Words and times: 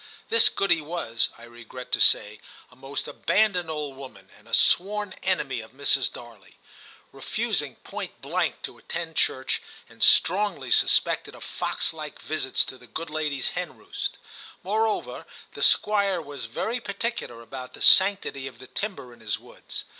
This 0.29 0.49
goody 0.49 0.81
was, 0.81 1.29
I 1.37 1.43
regret 1.43 1.91
to 1.91 2.01
say, 2.01 2.39
a 2.71 2.75
most 2.75 3.07
abandoned 3.07 3.69
old 3.69 3.95
woman, 3.97 4.31
and 4.35 4.47
a 4.47 4.51
sworn 4.55 5.13
enemy 5.21 5.61
of 5.61 5.73
Mrs. 5.73 6.11
Darley; 6.11 6.57
refusing 7.11 7.75
point 7.75 8.19
blank 8.19 8.63
to 8.63 8.79
attend 8.79 9.15
church, 9.15 9.61
and 9.87 10.01
strongly 10.01 10.71
suspected 10.71 11.35
of 11.35 11.43
foxlike 11.43 12.19
visits 12.19 12.65
to 12.65 12.79
the 12.79 12.87
good 12.87 13.11
lady's 13.11 13.49
hen 13.49 13.77
roost. 13.77 14.17
More 14.63 14.87
over, 14.87 15.27
the 15.53 15.61
Squire 15.61 16.19
was 16.19 16.45
very 16.45 16.79
particular 16.79 17.43
about 17.43 17.75
the 17.75 17.81
sanctity 17.83 18.47
of 18.47 18.57
the 18.57 18.65
timber 18.65 19.13
in 19.13 19.19
his 19.19 19.37
woods. 19.37 19.83